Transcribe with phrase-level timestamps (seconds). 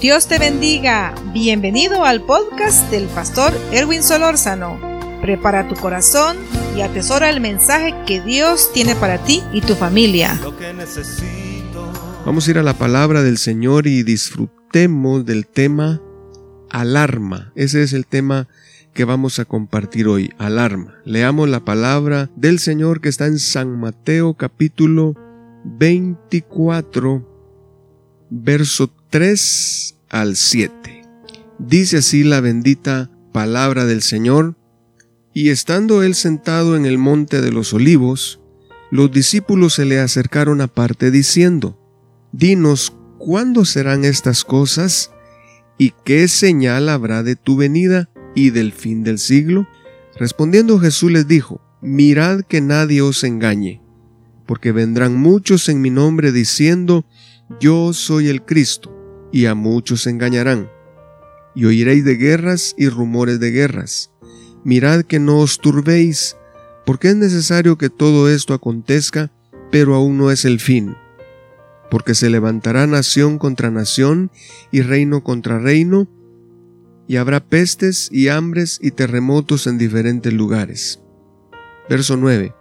[0.00, 1.14] Dios te bendiga.
[1.34, 4.80] Bienvenido al podcast del pastor Erwin Solórzano.
[5.20, 6.38] Prepara tu corazón
[6.74, 10.40] y atesora el mensaje que Dios tiene para ti y tu familia.
[12.24, 16.00] Vamos a ir a la palabra del Señor y disfrutemos del tema
[16.70, 17.52] alarma.
[17.54, 18.48] Ese es el tema
[18.94, 20.94] que vamos a compartir hoy, alarma.
[21.04, 25.14] Leamos la palabra del Señor que está en San Mateo capítulo
[25.64, 27.29] 24,
[28.30, 31.02] verso 3 al 7.
[31.58, 34.56] Dice así la bendita palabra del Señor,
[35.34, 38.40] y estando él sentado en el monte de los olivos,
[38.90, 41.78] los discípulos se le acercaron aparte diciendo,
[42.32, 45.12] Dinos, ¿cuándo serán estas cosas?
[45.78, 49.68] ¿Y qué señal habrá de tu venida y del fin del siglo?
[50.18, 53.80] Respondiendo Jesús les dijo, Mirad que nadie os engañe,
[54.46, 57.06] porque vendrán muchos en mi nombre diciendo,
[57.58, 58.96] Yo soy el Cristo
[59.32, 60.70] y a muchos engañarán.
[61.54, 64.12] Y oiréis de guerras y rumores de guerras.
[64.62, 66.36] Mirad que no os turbéis,
[66.86, 69.32] porque es necesario que todo esto acontezca,
[69.72, 70.94] pero aún no es el fin.
[71.90, 74.30] Porque se levantará nación contra nación
[74.70, 76.08] y reino contra reino,
[77.08, 81.00] y habrá pestes y hambres y terremotos en diferentes lugares.
[81.88, 82.54] Verso 9.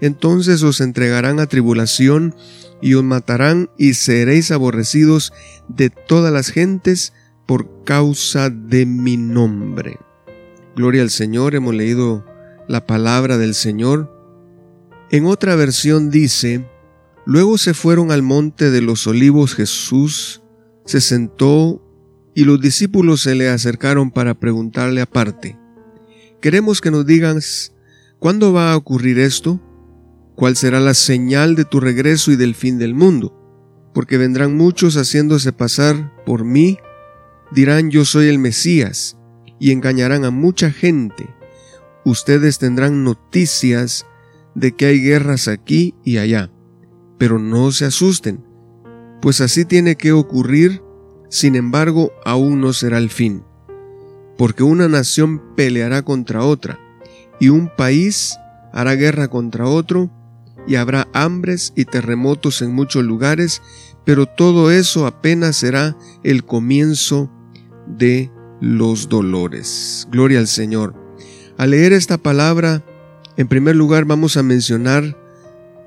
[0.00, 2.34] Entonces os entregarán a tribulación
[2.82, 5.32] y os matarán y seréis aborrecidos
[5.68, 7.14] de todas las gentes
[7.46, 9.98] por causa de mi nombre.
[10.76, 12.26] Gloria al Señor, hemos leído
[12.68, 14.12] la palabra del Señor.
[15.10, 16.68] En otra versión dice,
[17.24, 20.42] Luego se fueron al monte de los olivos Jesús,
[20.84, 21.80] se sentó
[22.34, 25.56] y los discípulos se le acercaron para preguntarle aparte,
[26.40, 27.72] Queremos que nos digas,
[28.18, 29.60] ¿cuándo va a ocurrir esto?
[30.34, 33.38] ¿Cuál será la señal de tu regreso y del fin del mundo?
[33.92, 36.78] Porque vendrán muchos haciéndose pasar por mí,
[37.50, 39.18] dirán yo soy el Mesías,
[39.58, 41.28] y engañarán a mucha gente.
[42.04, 44.06] Ustedes tendrán noticias
[44.54, 46.50] de que hay guerras aquí y allá,
[47.18, 48.44] pero no se asusten,
[49.20, 50.82] pues así tiene que ocurrir,
[51.28, 53.44] sin embargo aún no será el fin,
[54.36, 56.80] porque una nación peleará contra otra,
[57.38, 58.36] y un país
[58.72, 60.10] hará guerra contra otro,
[60.66, 63.62] y habrá hambres y terremotos en muchos lugares,
[64.04, 67.30] pero todo eso apenas será el comienzo
[67.86, 68.30] de
[68.60, 70.06] los dolores.
[70.10, 70.94] Gloria al Señor.
[71.58, 72.84] Al leer esta palabra,
[73.36, 75.16] en primer lugar vamos a mencionar,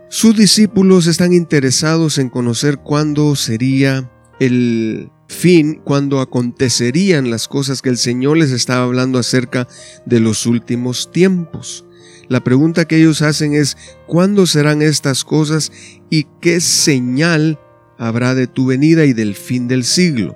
[0.10, 7.90] sus discípulos están interesados en conocer cuándo sería el fin, cuándo acontecerían las cosas que
[7.90, 9.68] el Señor les estaba hablando acerca
[10.06, 11.85] de los últimos tiempos.
[12.28, 13.78] La pregunta que ellos hacen es,
[14.08, 15.72] ¿cuándo serán estas cosas
[16.10, 17.60] y qué señal
[17.98, 20.36] habrá de tu venida y del fin del siglo?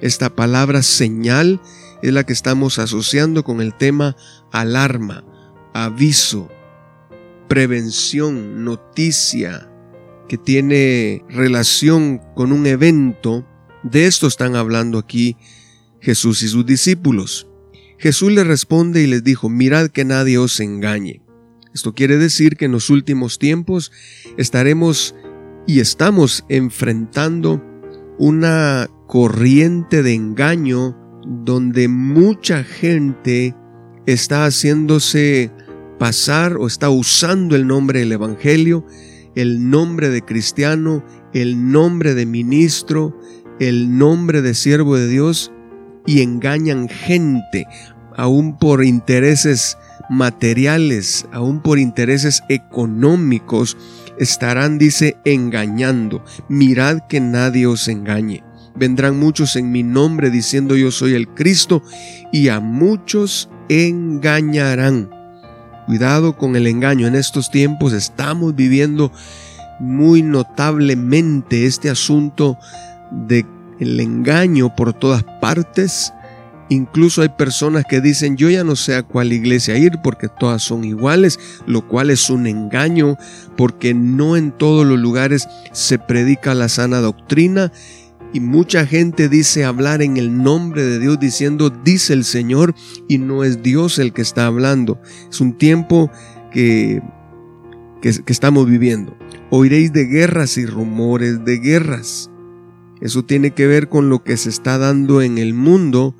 [0.00, 1.60] Esta palabra señal
[2.02, 4.16] es la que estamos asociando con el tema
[4.52, 5.24] alarma,
[5.74, 6.48] aviso,
[7.48, 9.70] prevención, noticia,
[10.28, 13.46] que tiene relación con un evento.
[13.82, 15.36] De esto están hablando aquí
[16.00, 17.46] Jesús y sus discípulos.
[17.98, 21.25] Jesús les responde y les dijo, mirad que nadie os engañe.
[21.76, 23.92] Esto quiere decir que en los últimos tiempos
[24.38, 25.14] estaremos
[25.66, 27.62] y estamos enfrentando
[28.16, 33.54] una corriente de engaño donde mucha gente
[34.06, 35.52] está haciéndose
[35.98, 38.86] pasar o está usando el nombre del Evangelio,
[39.34, 41.04] el nombre de cristiano,
[41.34, 43.20] el nombre de ministro,
[43.60, 45.52] el nombre de siervo de Dios
[46.06, 47.66] y engañan gente,
[48.16, 49.76] aún por intereses
[50.08, 53.76] materiales, aún por intereses económicos,
[54.18, 56.24] estarán, dice, engañando.
[56.48, 58.42] Mirad que nadie os engañe.
[58.74, 61.82] Vendrán muchos en mi nombre diciendo yo soy el Cristo
[62.30, 65.10] y a muchos engañarán.
[65.86, 67.06] Cuidado con el engaño.
[67.06, 69.12] En estos tiempos estamos viviendo
[69.80, 72.58] muy notablemente este asunto
[73.10, 73.46] de
[73.78, 76.12] el engaño por todas partes
[76.68, 80.62] Incluso hay personas que dicen yo ya no sé a cuál iglesia ir porque todas
[80.62, 83.16] son iguales, lo cual es un engaño
[83.56, 87.70] porque no en todos los lugares se predica la sana doctrina
[88.32, 92.74] y mucha gente dice hablar en el nombre de Dios diciendo dice el Señor
[93.08, 95.00] y no es Dios el que está hablando.
[95.30, 96.10] Es un tiempo
[96.50, 97.00] que,
[98.02, 99.16] que, que estamos viviendo.
[99.50, 102.30] Oiréis de guerras y rumores de guerras.
[103.00, 106.16] Eso tiene que ver con lo que se está dando en el mundo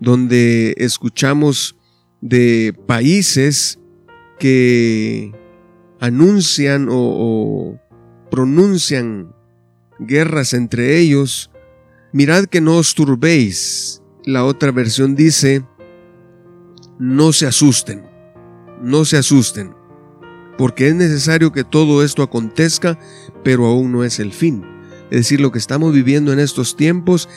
[0.00, 1.76] donde escuchamos
[2.20, 3.78] de países
[4.38, 5.32] que
[6.00, 7.78] anuncian o,
[8.30, 9.34] pronuncian
[9.98, 11.50] guerras entre ellos
[12.12, 14.02] Mirad que no os turbéis.
[14.24, 15.64] La otra versión dice,
[16.98, 18.02] no se asusten,
[18.82, 19.74] no se asusten,
[20.58, 22.98] porque es necesario que todo esto acontezca,
[23.44, 24.64] pero aún no es el fin.
[25.12, 27.28] Es decir, lo que estamos viviendo en estos tiempos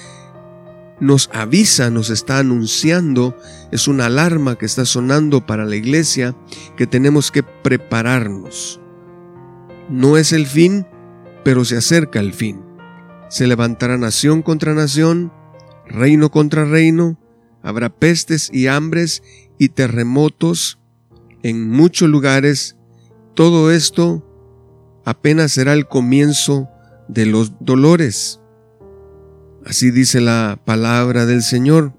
[1.00, 3.38] nos avisa, nos está anunciando,
[3.72, 6.36] es una alarma que está sonando para la iglesia
[6.78, 8.80] que tenemos que prepararnos.
[9.90, 10.86] No es el fin,
[11.44, 12.62] pero se acerca el fin.
[13.30, 15.32] Se levantará nación contra nación,
[15.88, 17.20] reino contra reino,
[17.62, 19.24] habrá pestes y hambres
[19.58, 20.80] y terremotos
[21.42, 22.78] en muchos lugares.
[23.34, 24.24] Todo esto
[25.06, 26.70] apenas será el comienzo
[27.08, 28.40] de los dolores.
[29.66, 31.94] Así dice la palabra del Señor.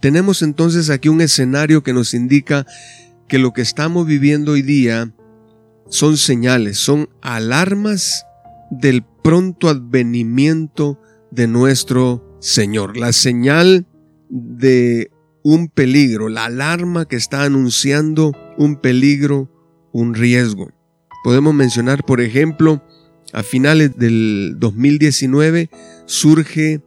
[0.00, 2.66] Tenemos entonces aquí un escenario que nos indica
[3.28, 5.12] que lo que estamos viviendo hoy día
[5.88, 8.24] son señales, son alarmas
[8.70, 11.00] del pronto advenimiento
[11.30, 12.96] de nuestro Señor.
[12.96, 13.86] La señal
[14.28, 15.10] de
[15.42, 19.50] un peligro, la alarma que está anunciando un peligro,
[19.92, 20.70] un riesgo.
[21.22, 22.82] Podemos mencionar, por ejemplo,
[23.32, 25.70] a finales del 2019
[26.06, 26.82] surge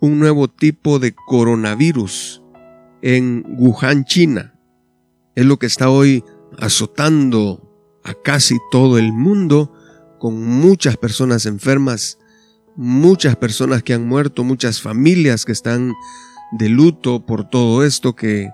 [0.00, 2.42] un nuevo tipo de coronavirus
[3.02, 4.54] en Wuhan, China.
[5.34, 6.24] Es lo que está hoy
[6.58, 7.70] azotando
[8.04, 9.72] a casi todo el mundo
[10.18, 12.18] con muchas personas enfermas,
[12.76, 15.94] muchas personas que han muerto, muchas familias que están
[16.52, 18.50] de luto por todo esto que,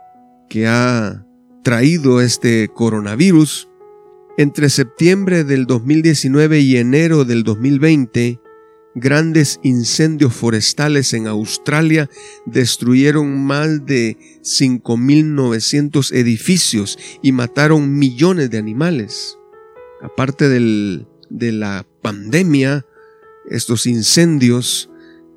[0.48, 1.24] que ha
[1.62, 3.69] traído este coronavirus.
[4.36, 8.40] Entre septiembre del 2019 y enero del 2020,
[8.94, 12.08] grandes incendios forestales en Australia
[12.46, 19.36] destruyeron más de 5.900 edificios y mataron millones de animales.
[20.00, 22.86] Aparte del, de la pandemia,
[23.48, 24.90] estos incendios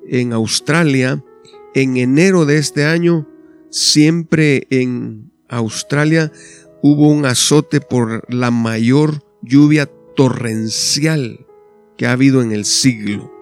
[0.08, 1.22] en Australia,
[1.74, 3.28] en enero de este año,
[3.70, 6.32] siempre en Australia
[6.86, 11.46] hubo un azote por la mayor lluvia torrencial
[11.96, 13.32] que ha habido en el siglo.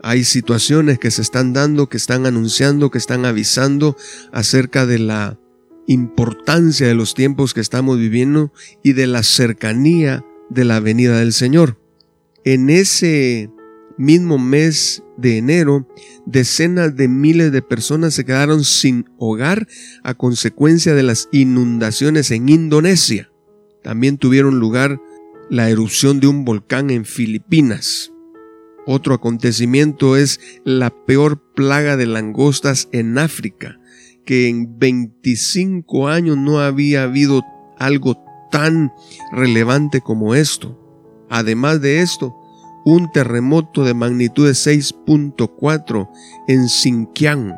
[0.00, 3.96] Hay situaciones que se están dando, que están anunciando, que están avisando
[4.30, 5.40] acerca de la
[5.88, 8.52] importancia de los tiempos que estamos viviendo
[8.84, 11.80] y de la cercanía de la venida del Señor.
[12.44, 13.50] En ese
[13.98, 15.86] mismo mes de enero,
[16.24, 19.66] decenas de miles de personas se quedaron sin hogar
[20.04, 23.30] a consecuencia de las inundaciones en Indonesia.
[23.82, 25.00] También tuvieron lugar
[25.50, 28.12] la erupción de un volcán en Filipinas.
[28.86, 33.78] Otro acontecimiento es la peor plaga de langostas en África,
[34.24, 37.42] que en 25 años no había habido
[37.78, 38.16] algo
[38.50, 38.92] tan
[39.32, 40.78] relevante como esto.
[41.28, 42.34] Además de esto,
[42.94, 46.08] un terremoto de magnitud de 6.4
[46.46, 47.54] en Xinjiang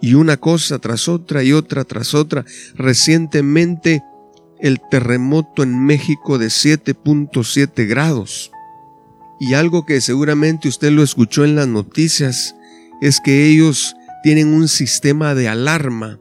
[0.00, 2.44] y una cosa tras otra y otra tras otra.
[2.74, 4.02] Recientemente
[4.60, 8.52] el terremoto en México de 7.7 grados.
[9.40, 12.54] Y algo que seguramente usted lo escuchó en las noticias
[13.00, 16.20] es que ellos tienen un sistema de alarma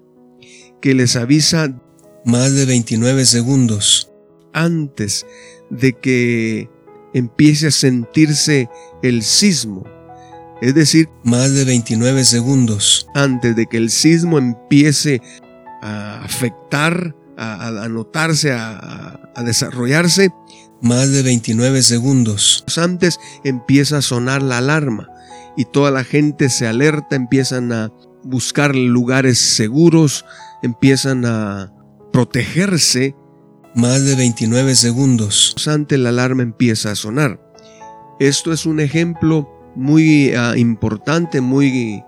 [0.81, 1.79] que les avisa
[2.25, 4.11] más de 29 segundos
[4.53, 5.25] antes
[5.69, 6.69] de que
[7.13, 8.69] empiece a sentirse
[9.01, 9.83] el sismo.
[10.61, 15.21] Es decir, más de 29 segundos antes de que el sismo empiece
[15.81, 20.29] a afectar, a, notarse, a, a desarrollarse,
[20.81, 25.09] más de 29 segundos antes empieza a sonar la alarma
[25.57, 27.91] y toda la gente se alerta, empiezan a
[28.23, 30.25] buscar lugares seguros,
[30.61, 31.73] empiezan a
[32.13, 33.15] protegerse
[33.79, 37.39] más de 29 segundos antes la alarma empieza a sonar.
[38.19, 42.03] Esto es un ejemplo muy ah, importante, muy,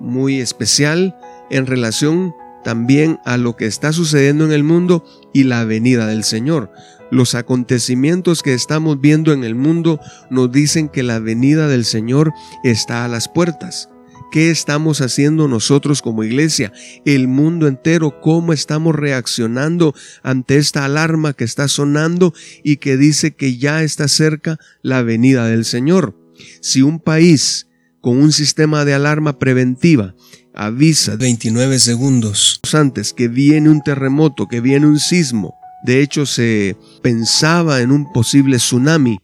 [0.00, 1.16] muy especial
[1.50, 5.02] en relación también a lo que está sucediendo en el mundo
[5.32, 6.70] y la venida del Señor.
[7.10, 12.34] Los acontecimientos que estamos viendo en el mundo nos dicen que la venida del Señor
[12.64, 13.88] está a las puertas.
[14.34, 16.72] ¿Qué estamos haciendo nosotros como iglesia?
[17.04, 23.36] El mundo entero, ¿cómo estamos reaccionando ante esta alarma que está sonando y que dice
[23.36, 26.18] que ya está cerca la venida del Señor?
[26.60, 27.68] Si un país
[28.00, 30.16] con un sistema de alarma preventiva
[30.52, 36.76] avisa 29 segundos antes que viene un terremoto, que viene un sismo, de hecho se
[37.04, 39.16] pensaba en un posible tsunami,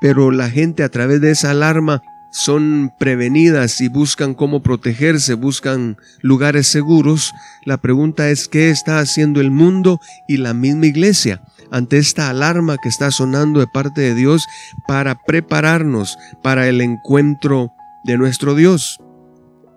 [0.00, 2.00] pero la gente a través de esa alarma
[2.36, 7.32] son prevenidas y buscan cómo protegerse, buscan lugares seguros,
[7.64, 11.40] la pregunta es qué está haciendo el mundo y la misma iglesia
[11.70, 14.46] ante esta alarma que está sonando de parte de Dios
[14.86, 17.72] para prepararnos para el encuentro
[18.04, 19.00] de nuestro Dios.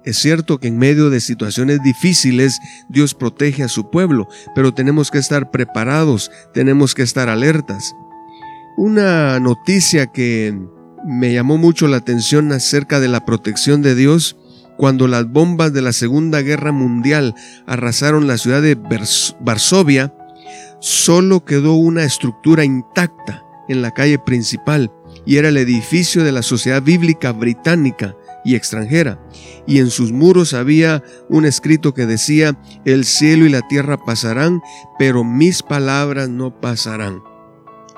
[0.04, 5.12] Es cierto que en medio de situaciones difíciles Dios protege a su pueblo, pero tenemos
[5.12, 7.96] que estar preparados, tenemos que estar alertas.
[8.75, 10.54] Una noticia que
[11.06, 14.38] me llamó mucho la atención acerca de la protección de Dios
[14.77, 17.36] cuando las bombas de la Segunda Guerra Mundial
[17.68, 18.77] arrasaron la ciudad de
[19.41, 20.13] Varsovia,
[20.79, 24.91] solo quedó una estructura intacta en la calle principal
[25.25, 28.15] y era el edificio de la Sociedad Bíblica Británica
[28.46, 29.20] y extranjera,
[29.68, 34.62] y en sus muros había un escrito que decía, el cielo y la tierra pasarán,
[34.98, 37.22] pero mis palabras no pasarán.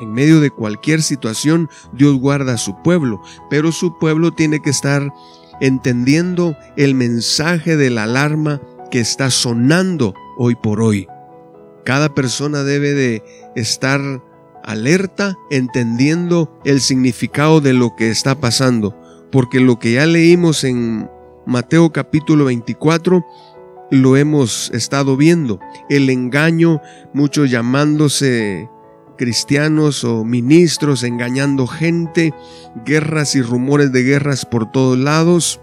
[0.01, 4.71] En medio de cualquier situación, Dios guarda a su pueblo, pero su pueblo tiene que
[4.71, 5.13] estar
[5.61, 11.07] entendiendo el mensaje de la alarma que está sonando hoy por hoy.
[11.85, 13.23] Cada persona debe de
[13.55, 14.01] estar
[14.63, 18.97] alerta entendiendo el significado de lo que está pasando,
[19.31, 21.09] porque lo que ya leímos en
[21.45, 23.23] Mateo capítulo 24
[23.91, 26.81] lo hemos estado viendo, el engaño,
[27.13, 28.69] muchos llamándose
[29.21, 32.33] cristianos o ministros engañando gente,
[32.87, 35.61] guerras y rumores de guerras por todos lados.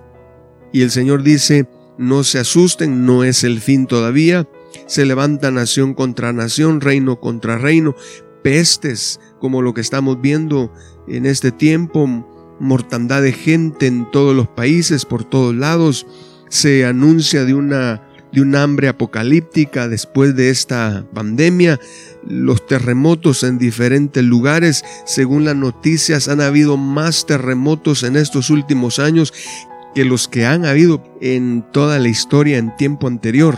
[0.72, 4.48] Y el Señor dice, no se asusten, no es el fin todavía.
[4.86, 7.96] Se levanta nación contra nación, reino contra reino,
[8.44, 10.72] pestes como lo que estamos viendo
[11.08, 12.06] en este tiempo,
[12.60, 16.06] mortandad de gente en todos los países, por todos lados.
[16.48, 21.80] Se anuncia de una de hambre apocalíptica después de esta pandemia,
[22.28, 28.98] los terremotos en diferentes lugares, según las noticias han habido más terremotos en estos últimos
[28.98, 29.32] años
[29.94, 33.56] que los que han habido en toda la historia en tiempo anterior.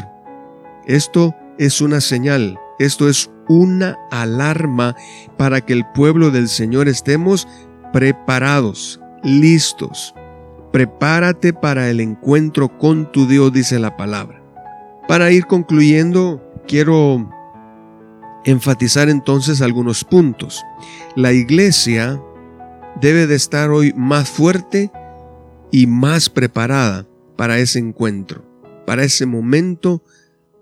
[0.86, 4.94] Esto es una señal, esto es una alarma
[5.36, 7.48] para que el pueblo del Señor estemos
[7.92, 10.14] preparados, listos.
[10.72, 14.40] Prepárate para el encuentro con tu Dios, dice la palabra.
[15.08, 17.28] Para ir concluyendo, quiero
[18.44, 20.62] enfatizar entonces algunos puntos.
[21.16, 22.20] La iglesia
[23.00, 24.90] debe de estar hoy más fuerte
[25.70, 27.06] y más preparada
[27.36, 28.44] para ese encuentro,
[28.86, 30.02] para ese momento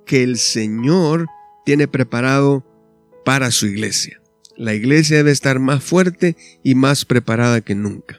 [0.07, 1.27] que el Señor
[1.65, 2.65] tiene preparado
[3.25, 4.21] para su iglesia.
[4.57, 8.17] La iglesia debe estar más fuerte y más preparada que nunca.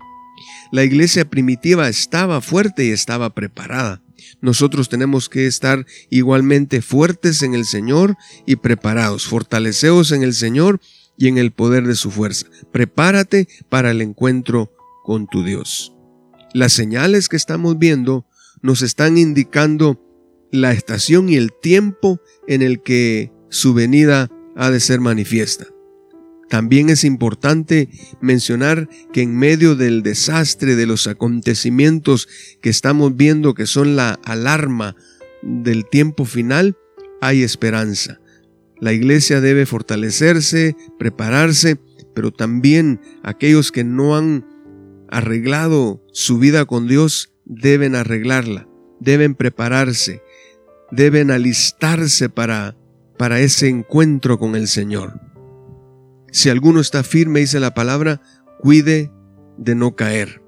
[0.72, 4.02] La iglesia primitiva estaba fuerte y estaba preparada.
[4.42, 10.80] Nosotros tenemos que estar igualmente fuertes en el Señor y preparados, fortaleceos en el Señor
[11.18, 12.48] y en el poder de su fuerza.
[12.72, 14.72] Prepárate para el encuentro
[15.04, 15.94] con tu Dios.
[16.54, 18.26] Las señales que estamos viendo
[18.62, 20.00] nos están indicando
[20.52, 25.68] la estación y el tiempo en el que su venida ha de ser manifiesta.
[26.50, 27.90] También es importante
[28.22, 32.28] mencionar que en medio del desastre de los acontecimientos
[32.62, 34.96] que estamos viendo que son la alarma
[35.42, 36.76] del tiempo final,
[37.22, 38.20] hay esperanza.
[38.80, 41.80] La iglesia debe fortalecerse, prepararse,
[42.16, 44.46] pero también aquellos que no han
[45.10, 48.68] arreglado su vida con Dios deben arreglarla,
[49.00, 50.22] deben prepararse,
[50.92, 52.76] deben alistarse para
[53.20, 55.20] para ese encuentro con el Señor.
[56.32, 58.22] Si alguno está firme, dice la palabra,
[58.60, 59.12] cuide
[59.58, 60.42] de no caer.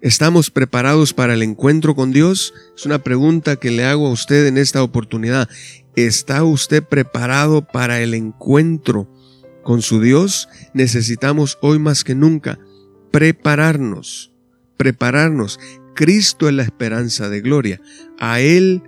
[0.00, 2.52] ¿Estamos preparados para el encuentro con Dios?
[2.76, 5.48] Es una pregunta que le hago a usted en esta oportunidad.
[5.94, 9.08] ¿Está usted preparado para el encuentro
[9.62, 10.48] con su Dios?
[10.74, 12.58] Necesitamos hoy más que nunca
[13.12, 14.32] prepararnos,
[14.76, 15.60] prepararnos.
[15.94, 17.80] Cristo es la esperanza de gloria.
[18.18, 18.82] A Él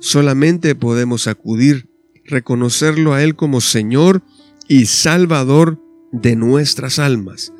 [0.00, 1.88] solamente podemos acudir
[2.26, 4.22] reconocerlo a Él como Señor
[4.68, 5.80] y Salvador
[6.12, 7.52] de nuestras almas.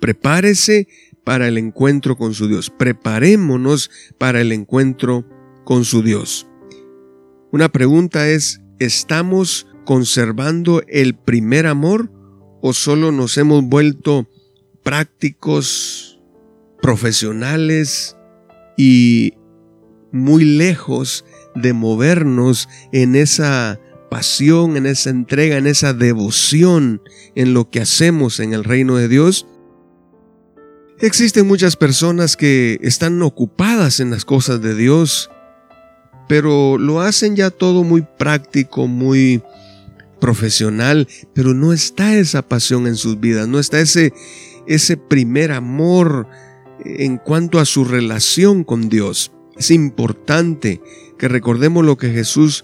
[0.00, 0.88] Prepárese
[1.24, 2.70] para el encuentro con su Dios.
[2.70, 5.26] Preparémonos para el encuentro
[5.64, 6.48] con su Dios.
[7.52, 12.10] Una pregunta es, ¿estamos conservando el primer amor
[12.62, 14.28] o solo nos hemos vuelto
[14.82, 16.20] prácticos,
[16.80, 18.16] profesionales
[18.76, 19.34] y
[20.12, 21.24] muy lejos
[21.54, 23.80] de movernos en esa
[24.12, 27.00] pasión, en esa entrega, en esa devoción
[27.34, 29.46] en lo que hacemos en el reino de Dios.
[31.00, 35.30] Existen muchas personas que están ocupadas en las cosas de Dios,
[36.28, 39.42] pero lo hacen ya todo muy práctico, muy
[40.20, 44.12] profesional, pero no está esa pasión en sus vidas, no está ese,
[44.66, 46.28] ese primer amor
[46.84, 49.32] en cuanto a su relación con Dios.
[49.56, 50.82] Es importante
[51.16, 52.62] que recordemos lo que Jesús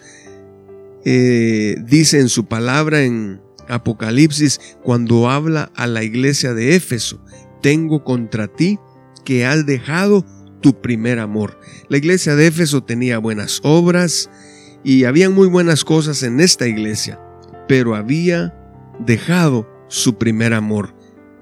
[1.11, 7.25] eh, dice en su palabra en Apocalipsis cuando habla a la iglesia de Éfeso.
[7.63, 8.79] Tengo contra ti
[9.25, 10.27] que has dejado
[10.61, 11.59] tu primer amor.
[11.89, 14.29] La iglesia de Éfeso tenía buenas obras
[14.85, 17.19] y habían muy buenas cosas en esta iglesia,
[17.69, 18.55] pero había
[18.99, 20.95] dejado su primer amor.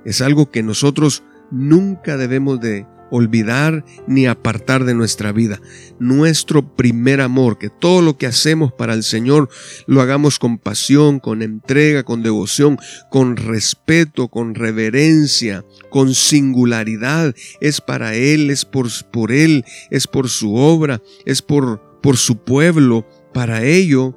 [0.04, 5.60] Es algo que nosotros nunca debemos de olvidar ni apartar de nuestra vida.
[5.98, 9.48] Nuestro primer amor, que todo lo que hacemos para el Señor
[9.86, 12.78] lo hagamos con pasión, con entrega, con devoción,
[13.10, 17.34] con respeto, con reverencia, con singularidad.
[17.60, 22.38] Es para Él, es por, por Él, es por su obra, es por, por su
[22.38, 23.06] pueblo.
[23.32, 24.16] Para ello,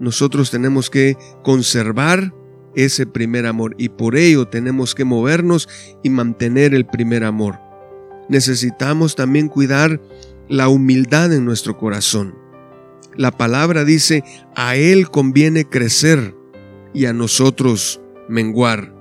[0.00, 2.32] nosotros tenemos que conservar
[2.76, 5.68] ese primer amor y por ello tenemos que movernos
[6.04, 7.69] y mantener el primer amor
[8.30, 10.00] necesitamos también cuidar
[10.48, 12.34] la humildad en nuestro corazón.
[13.16, 16.34] La palabra dice, a Él conviene crecer
[16.94, 18.94] y a nosotros menguar.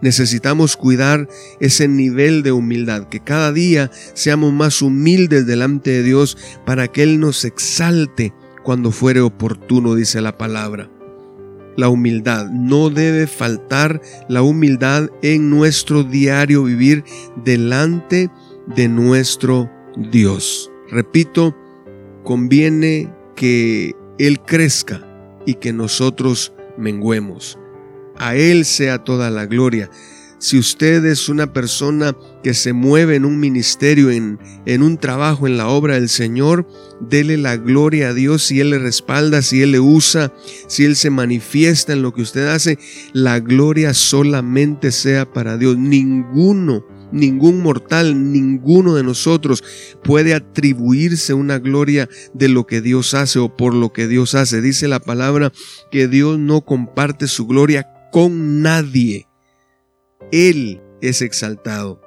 [0.00, 1.26] Necesitamos cuidar
[1.58, 7.02] ese nivel de humildad, que cada día seamos más humildes delante de Dios para que
[7.02, 8.32] Él nos exalte
[8.62, 10.90] cuando fuere oportuno, dice la palabra.
[11.78, 17.04] La humildad, no debe faltar la humildad en nuestro diario vivir
[17.44, 18.32] delante
[18.66, 20.72] de nuestro Dios.
[20.90, 21.56] Repito,
[22.24, 25.06] conviene que Él crezca
[25.46, 27.56] y que nosotros menguemos.
[28.16, 29.88] A Él sea toda la gloria.
[30.40, 35.48] Si usted es una persona que se mueve en un ministerio, en, en, un trabajo,
[35.48, 36.68] en la obra del Señor,
[37.00, 40.32] dele la gloria a Dios si Él le respalda, si Él le usa,
[40.68, 42.78] si Él se manifiesta en lo que usted hace.
[43.12, 45.76] La gloria solamente sea para Dios.
[45.76, 49.64] Ninguno, ningún mortal, ninguno de nosotros
[50.04, 54.60] puede atribuirse una gloria de lo que Dios hace o por lo que Dios hace.
[54.60, 55.52] Dice la palabra
[55.90, 59.27] que Dios no comparte su gloria con nadie.
[60.32, 62.00] Él es exaltado.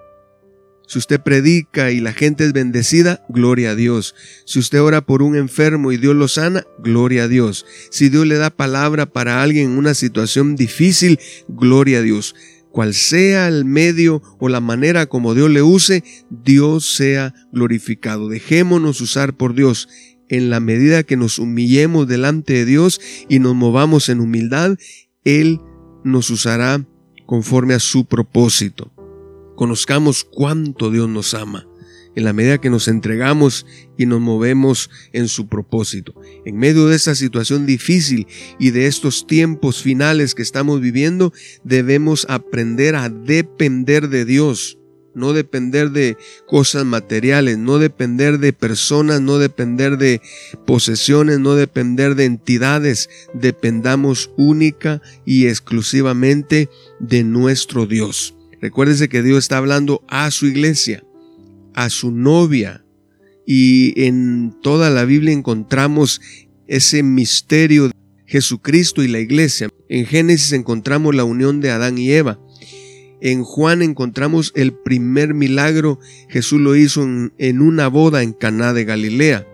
[0.92, 4.14] Si usted predica y la gente es bendecida, gloria a Dios.
[4.44, 7.66] Si usted ora por un enfermo y Dios lo sana, gloria a Dios.
[7.92, 12.36] Si Dios le da palabra para alguien en una situación difícil, gloria a Dios.
[12.72, 18.28] Cual sea el medio o la manera como Dios le use, Dios sea glorificado.
[18.28, 19.88] Dejémonos usar por Dios.
[20.28, 24.78] En la medida que nos humillemos delante de Dios y nos movamos en humildad,
[25.24, 25.62] Él
[26.04, 26.86] nos usará
[27.32, 28.92] conforme a su propósito.
[29.56, 31.66] Conozcamos cuánto Dios nos ama
[32.14, 33.66] en la medida que nos entregamos
[33.98, 36.14] y nos movemos en su propósito.
[36.44, 38.28] En medio de esta situación difícil
[38.60, 41.32] y de estos tiempos finales que estamos viviendo,
[41.64, 44.78] debemos aprender a depender de Dios
[45.14, 50.22] no depender de cosas materiales, no depender de personas, no depender de
[50.66, 56.70] posesiones, no depender de entidades, dependamos única y exclusivamente
[57.00, 58.36] de nuestro Dios.
[58.62, 61.04] Recuérdese que Dios está hablando a su iglesia,
[61.74, 62.86] a su novia,
[63.46, 66.22] y en toda la Biblia encontramos
[66.68, 67.94] ese misterio de
[68.26, 69.68] Jesucristo y la iglesia.
[69.90, 72.40] En Génesis encontramos la unión de Adán y Eva.
[73.22, 78.84] En Juan encontramos el primer milagro, Jesús lo hizo en, una boda en Caná de
[78.84, 79.48] Galilea.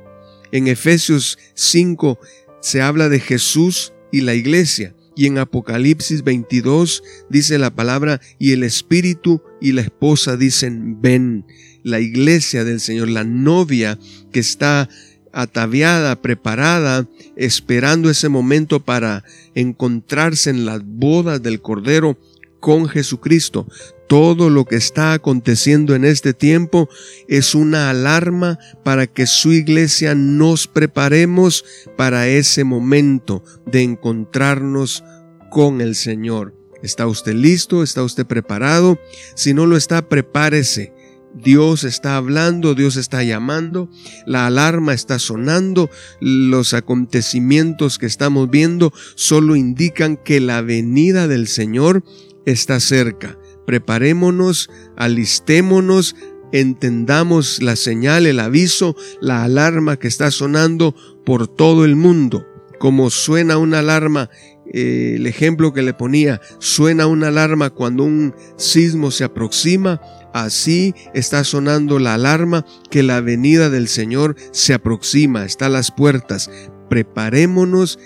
[0.53, 2.17] En Efesios 5
[2.62, 4.95] se habla de Jesús y la iglesia.
[5.17, 11.45] Y en Apocalipsis 22 dice la palabra, y el Espíritu y la esposa dicen, ven,
[11.84, 13.99] la iglesia del Señor, la novia
[14.32, 14.88] que está
[15.34, 19.23] ataviada, preparada, esperando ese momento para
[19.56, 22.17] encontrarse en las bodas del Cordero,
[22.60, 23.67] con Jesucristo.
[24.08, 26.89] Todo lo que está aconteciendo en este tiempo
[27.28, 31.65] es una alarma para que su iglesia nos preparemos
[31.98, 35.04] para ese momento de encontrarnos
[35.52, 36.56] con el Señor.
[36.84, 37.84] ¿Está usted listo?
[37.84, 39.00] ¿Está usted preparado?
[39.36, 40.93] Si no lo está, prepárese.
[41.34, 43.89] Dios está hablando, Dios está llamando,
[44.26, 45.89] la alarma está sonando,
[46.20, 52.04] los acontecimientos que estamos viendo solo indican que la venida del Señor
[52.47, 53.38] está cerca.
[53.65, 56.15] Preparémonos, alistémonos,
[56.53, 62.47] entendamos la señal, el aviso, la alarma que está sonando por todo el mundo.
[62.79, 64.29] Como suena una alarma,
[64.73, 69.99] eh, el ejemplo que le ponía, suena una alarma cuando un sismo se aproxima,
[70.33, 75.91] así está sonando la alarma que la venida del Señor se aproxima, está a las
[75.91, 76.49] puertas.
[76.89, 77.99] Preparémonos,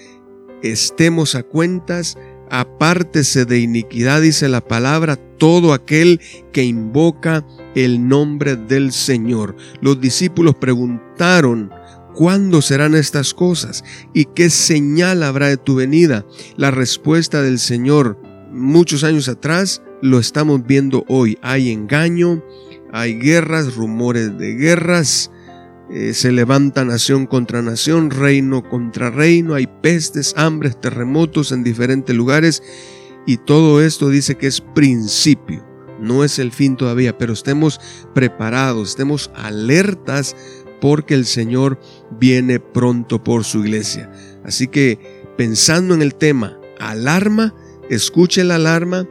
[0.63, 2.17] estemos a cuentas,
[2.51, 6.19] apártese de iniquidad, dice la palabra, todo aquel
[6.51, 9.55] que invoca el nombre del Señor.
[9.81, 11.71] Los discípulos preguntaron,
[12.13, 13.83] ¿cuándo serán estas cosas?
[14.13, 16.25] ¿Y qué señal habrá de tu venida?
[16.57, 18.19] La respuesta del Señor
[18.51, 21.37] muchos años atrás lo estamos viendo hoy.
[21.41, 22.43] Hay engaño,
[22.91, 25.31] hay guerras, rumores de guerras,
[25.93, 32.15] eh, se levanta nación contra nación, reino contra reino, hay pestes, hambres, terremotos en diferentes
[32.15, 32.63] lugares
[33.25, 35.65] y todo esto dice que es principio,
[35.99, 37.81] no es el fin todavía, pero estemos
[38.15, 40.35] preparados, estemos alertas
[40.79, 41.79] porque el Señor
[42.19, 44.11] viene pronto por su iglesia.
[44.43, 44.97] Así que
[45.37, 47.53] pensando en el tema alarma,
[47.89, 49.07] escuche la alarma,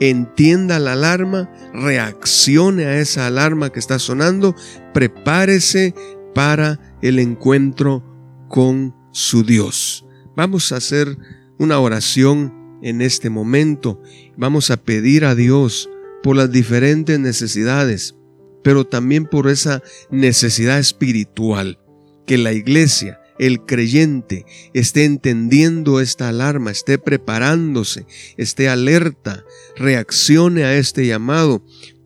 [0.00, 4.54] entienda la alarma, reaccione a esa alarma que está sonando,
[4.92, 5.94] prepárese
[6.34, 8.02] para el encuentro
[8.48, 10.06] con su Dios.
[10.36, 11.16] Vamos a hacer
[11.58, 14.00] una oración en este momento.
[14.36, 15.88] Vamos a pedir a Dios
[16.22, 18.16] por las diferentes necesidades,
[18.62, 21.78] pero también por esa necesidad espiritual,
[22.26, 29.44] que la iglesia, el creyente esté entendiendo esta alarma, esté preparándose, esté alerta,
[29.76, 31.64] reaccione a este llamado,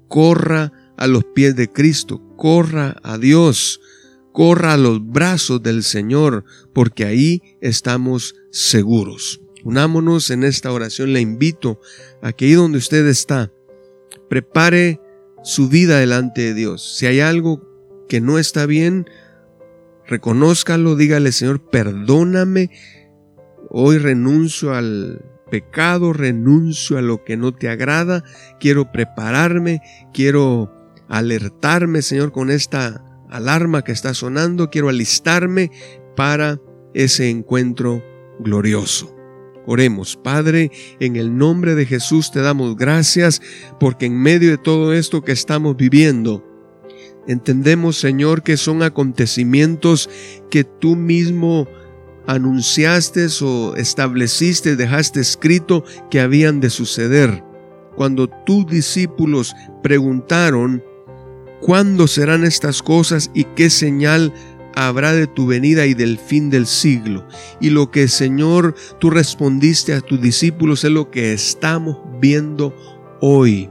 [0.09, 3.81] corra a los pies de Cristo, corra a Dios,
[4.33, 9.41] corra a los brazos del Señor, porque ahí estamos seguros.
[9.65, 11.81] Unámonos en esta oración, le invito
[12.23, 13.53] a que ahí donde usted está,
[14.31, 15.01] prepare
[15.43, 16.97] su vida delante de Dios.
[16.97, 17.67] Si hay algo
[18.09, 19.07] que no está bien,
[20.09, 22.71] reconózcalo, dígale Señor, perdóname,
[23.71, 28.25] hoy renuncio al pecado, renuncio a lo que no te agrada,
[28.59, 29.81] quiero prepararme,
[30.13, 30.73] quiero
[31.09, 35.71] alertarme Señor con esta alarma que está sonando, quiero alistarme
[36.17, 36.59] para
[36.95, 38.03] ese encuentro
[38.41, 39.15] glorioso.
[39.67, 43.43] Oremos, Padre, en el nombre de Jesús te damos gracias
[43.79, 46.48] porque en medio de todo esto que estamos viviendo,
[47.29, 50.09] Entendemos, Señor, que son acontecimientos
[50.51, 51.69] que tú mismo
[52.27, 57.45] anunciaste o estableciste, dejaste escrito que habían de suceder.
[57.97, 60.83] Cuando tus discípulos preguntaron,
[61.61, 64.33] ¿cuándo serán estas cosas y qué señal
[64.75, 67.29] habrá de tu venida y del fin del siglo?
[67.61, 72.75] Y lo que, Señor, tú respondiste a tus discípulos es lo que estamos viendo
[73.21, 73.69] hoy.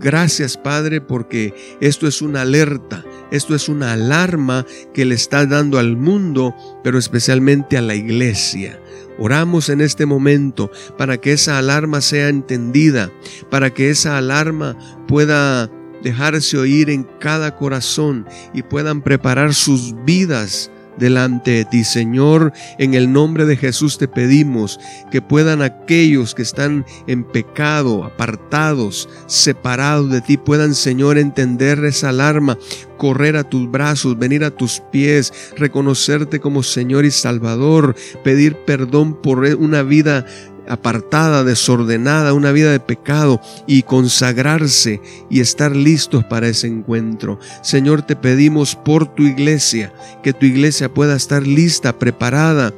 [0.00, 5.78] Gracias Padre porque esto es una alerta, esto es una alarma que le está dando
[5.78, 6.54] al mundo,
[6.84, 8.80] pero especialmente a la iglesia.
[9.18, 13.10] Oramos en este momento para que esa alarma sea entendida,
[13.50, 14.76] para que esa alarma
[15.08, 15.70] pueda
[16.02, 21.84] dejarse oír en cada corazón y puedan preparar sus vidas delante de ti.
[21.84, 24.80] Señor, en el nombre de Jesús te pedimos
[25.10, 32.10] que puedan aquellos que están en pecado, apartados, separados de ti, puedan, Señor, entender esa
[32.10, 32.58] alarma,
[32.96, 39.20] correr a tus brazos, venir a tus pies, reconocerte como Señor y Salvador, pedir perdón
[39.20, 40.26] por una vida
[40.68, 45.00] apartada, desordenada, una vida de pecado y consagrarse
[45.30, 47.38] y estar listos para ese encuentro.
[47.62, 52.72] Señor, te pedimos por tu iglesia, que tu iglesia pueda estar lista, preparada.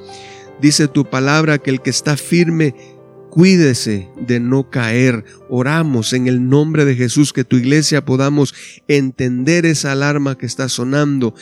[0.60, 2.74] Dice tu palabra que el que está firme,
[3.30, 5.24] cuídese de no caer.
[5.48, 8.54] Oramos en el nombre de Jesús que tu iglesia podamos
[8.88, 11.34] entender esa alarma que está sonando,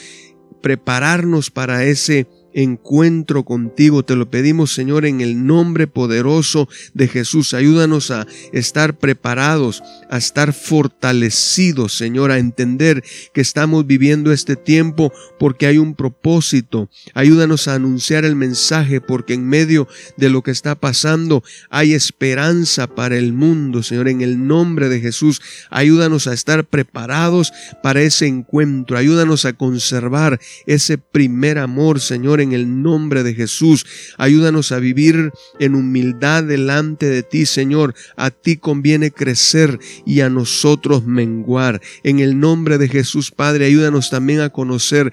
[0.61, 4.03] prepararnos para ese encuentro contigo.
[4.03, 7.53] Te lo pedimos, Señor, en el nombre poderoso de Jesús.
[7.53, 15.13] Ayúdanos a estar preparados, a estar fortalecidos, Señor, a entender que estamos viviendo este tiempo
[15.39, 16.89] porque hay un propósito.
[17.13, 22.87] Ayúdanos a anunciar el mensaje porque en medio de lo que está pasando hay esperanza
[22.87, 25.43] para el mundo, Señor, en el nombre de Jesús.
[25.69, 28.97] Ayúdanos a estar preparados para ese encuentro.
[28.97, 33.87] Ayúdanos a conservar ese primer amor, Señor, el nombre de Jesús.
[34.19, 37.95] Ayúdanos a vivir en humildad delante de ti, Señor.
[38.17, 41.81] A ti conviene crecer y a nosotros menguar.
[42.03, 45.13] En el nombre de Jesús, Padre, ayúdanos también a conocer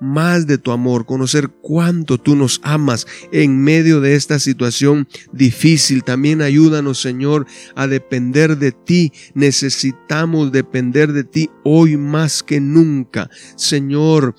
[0.00, 6.04] más de tu amor, conocer cuánto tú nos amas en medio de esta situación difícil.
[6.04, 9.12] También ayúdanos, Señor, a depender de ti.
[9.34, 13.30] Necesitamos depender de ti hoy más que nunca.
[13.56, 14.34] Señor,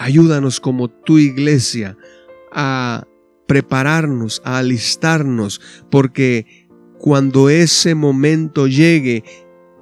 [0.00, 1.94] Ayúdanos como tu iglesia
[2.54, 3.06] a
[3.46, 5.60] prepararnos, a alistarnos,
[5.90, 9.24] porque cuando ese momento llegue,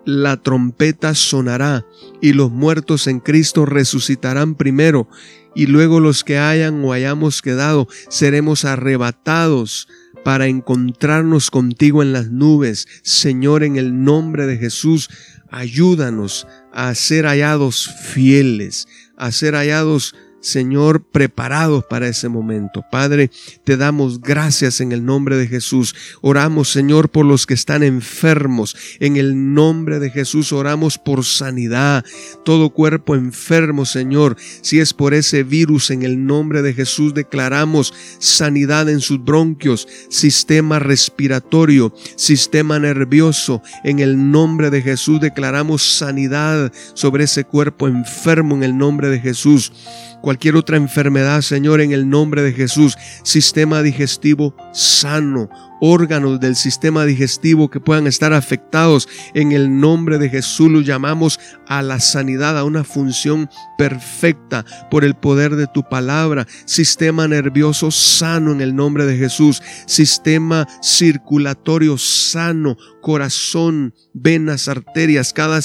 [0.04, 1.86] la trompeta sonará
[2.20, 5.08] y los muertos en Cristo resucitarán primero
[5.54, 9.86] y luego los que hayan o hayamos quedado seremos arrebatados
[10.24, 12.88] para encontrarnos contigo en las nubes.
[13.02, 15.10] Señor, en el nombre de Jesús,
[15.50, 22.84] ayúdanos a ser hallados fieles, a ser hallados Señor, preparados para ese momento.
[22.90, 23.30] Padre,
[23.64, 25.94] te damos gracias en el nombre de Jesús.
[26.20, 28.76] Oramos, Señor, por los que están enfermos.
[29.00, 32.04] En el nombre de Jesús oramos por sanidad.
[32.44, 34.36] Todo cuerpo enfermo, Señor.
[34.62, 39.88] Si es por ese virus, en el nombre de Jesús declaramos sanidad en sus bronquios,
[40.08, 43.62] sistema respiratorio, sistema nervioso.
[43.84, 49.20] En el nombre de Jesús declaramos sanidad sobre ese cuerpo enfermo en el nombre de
[49.20, 49.72] Jesús
[50.20, 52.96] cualquier otra enfermedad, Señor, en el nombre de Jesús.
[53.22, 55.48] Sistema digestivo sano,
[55.80, 59.08] órganos del sistema digestivo que puedan estar afectados.
[59.34, 65.04] En el nombre de Jesús lo llamamos a la sanidad, a una función perfecta por
[65.04, 66.46] el poder de tu palabra.
[66.64, 69.62] Sistema nervioso sano en el nombre de Jesús.
[69.86, 75.60] Sistema circulatorio sano, corazón, venas, arterias, cada,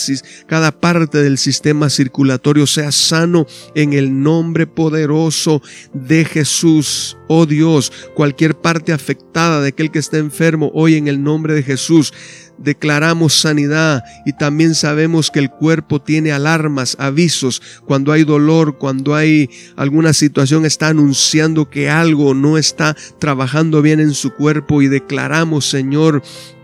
[0.47, 3.45] cada parte del sistema circulatorio sea sano
[3.75, 5.61] en el nombre poderoso
[5.93, 7.17] de Jesús.
[7.27, 11.63] Oh Dios, cualquier parte afectada de aquel que está enfermo, hoy en el nombre de
[11.63, 12.13] Jesús,
[12.57, 19.15] declaramos sanidad y también sabemos que el cuerpo tiene alarmas, avisos, cuando hay dolor, cuando
[19.15, 24.87] hay alguna situación, está anunciando que algo no está trabajando bien en su cuerpo y
[24.87, 26.21] declaramos, Señor,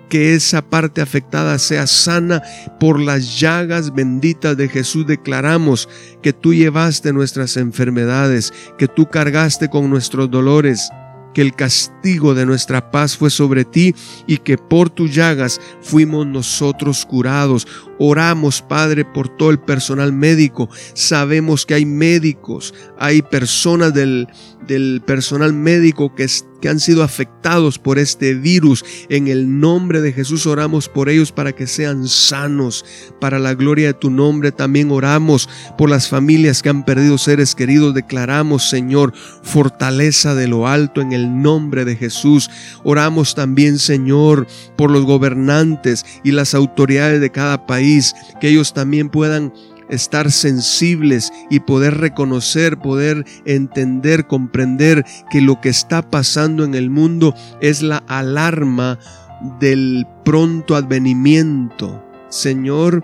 [0.10, 2.42] que esa parte afectada sea sana
[2.80, 5.06] por las llagas benditas de Jesús.
[5.08, 5.88] Declaramos
[6.22, 10.90] que tú llevaste nuestras enfermedades, que tú cargaste con nuestros dolores
[11.40, 13.96] que el castigo de nuestra paz fue sobre ti
[14.28, 17.66] y que por tus llagas fuimos nosotros curados.
[18.00, 20.70] Oramos, Padre, por todo el personal médico.
[20.94, 24.28] Sabemos que hay médicos, hay personas del,
[24.68, 26.28] del personal médico que,
[26.62, 28.86] que han sido afectados por este virus.
[29.10, 32.86] En el nombre de Jesús oramos por ellos para que sean sanos.
[33.20, 37.56] Para la gloria de tu nombre también oramos por las familias que han perdido seres
[37.56, 37.94] queridos.
[37.94, 42.50] Declaramos, Señor, fortaleza de lo alto en el nombre de Jesús.
[42.84, 47.66] Oramos también, Señor, por los gobernantes y las autoridades de cada
[48.40, 49.54] que ellos también puedan
[49.90, 56.90] estar sensibles y poder reconocer, poder entender, comprender que lo que está pasando en el
[56.90, 59.00] mundo es la alarma
[59.60, 62.04] del pronto advenimiento.
[62.30, 63.04] Señor,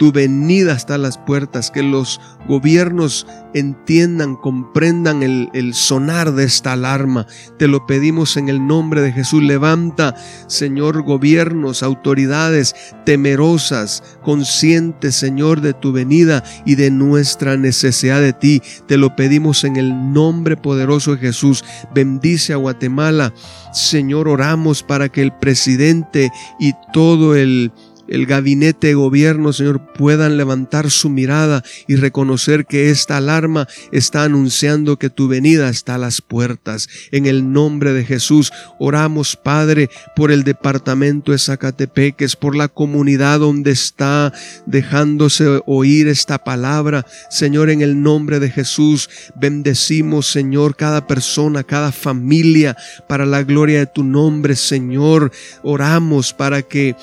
[0.00, 6.44] tu venida está a las puertas, que los gobiernos entiendan, comprendan el, el, sonar de
[6.44, 7.26] esta alarma.
[7.58, 9.42] Te lo pedimos en el nombre de Jesús.
[9.42, 10.14] Levanta,
[10.46, 18.62] Señor, gobiernos, autoridades temerosas, conscientes, Señor, de tu venida y de nuestra necesidad de ti.
[18.88, 21.62] Te lo pedimos en el nombre poderoso de Jesús.
[21.94, 23.34] Bendice a Guatemala.
[23.74, 27.70] Señor, oramos para que el presidente y todo el
[28.10, 34.24] el gabinete de gobierno, Señor, puedan levantar su mirada y reconocer que esta alarma está
[34.24, 36.88] anunciando que tu venida está a las puertas.
[37.12, 43.40] En el nombre de Jesús, oramos, Padre, por el departamento de Zacatepeques, por la comunidad
[43.40, 44.32] donde está
[44.66, 47.06] dejándose oír esta palabra.
[47.30, 52.76] Señor, en el nombre de Jesús, bendecimos, Señor, cada persona, cada familia,
[53.08, 55.30] para la gloria de tu nombre, Señor.
[55.62, 56.96] Oramos para que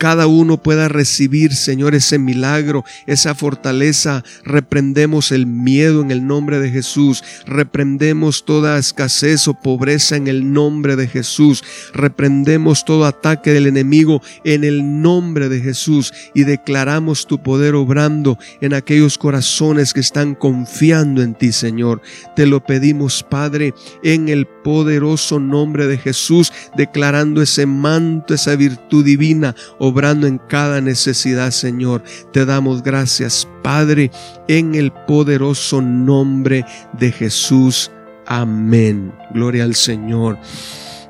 [0.00, 4.24] cada uno pueda recibir, Señor, ese milagro, esa fortaleza.
[4.44, 7.22] Reprendemos el miedo en el nombre de Jesús.
[7.44, 11.62] Reprendemos toda escasez o pobreza en el nombre de Jesús.
[11.92, 18.38] Reprendemos todo ataque del enemigo en el nombre de Jesús y declaramos tu poder obrando
[18.62, 22.00] en aquellos corazones que están confiando en ti, Señor.
[22.34, 29.04] Te lo pedimos, Padre, en el poderoso nombre de Jesús, declarando ese manto, esa virtud
[29.04, 29.54] divina
[29.90, 32.02] obrando en cada necesidad, Señor.
[32.32, 34.10] Te damos gracias, Padre,
[34.48, 36.64] en el poderoso nombre
[36.98, 37.90] de Jesús.
[38.26, 39.12] Amén.
[39.34, 40.38] Gloria al Señor.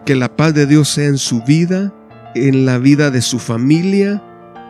[0.05, 1.93] Que la paz de Dios sea en su vida,
[2.35, 4.23] en la vida de su familia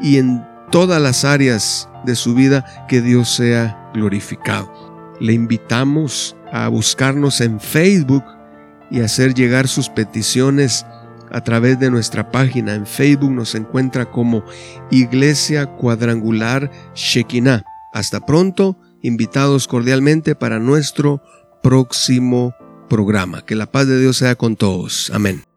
[0.03, 4.71] y en todas las áreas de su vida, que Dios sea glorificado.
[5.21, 8.25] Le invitamos a buscarnos en Facebook
[8.91, 10.85] y hacer llegar sus peticiones
[11.33, 12.75] a través de nuestra página.
[12.75, 14.45] En Facebook nos encuentra como
[14.91, 17.65] Iglesia Cuadrangular Shekinah.
[17.93, 21.23] Hasta pronto, invitados cordialmente para nuestro
[21.63, 22.55] próximo
[22.89, 23.45] programa.
[23.45, 25.11] Que la paz de Dios sea con todos.
[25.13, 25.50] Amén.